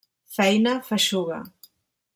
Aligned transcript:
Feina 0.37 0.73
feixuga. 0.89 1.39